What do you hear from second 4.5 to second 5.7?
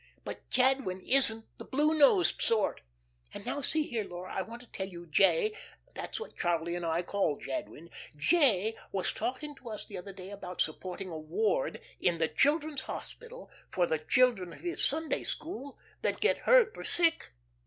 to tell you. J.